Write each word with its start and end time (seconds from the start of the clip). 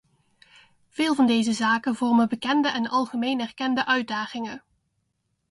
Veel 0.89 1.15
van 1.15 1.27
deze 1.27 1.53
zaken 1.53 1.95
vormen 1.95 2.27
bekende 2.29 2.67
en 2.69 2.89
algemeen 2.89 3.39
erkende 3.41 3.85
uitdagingen. 3.85 4.63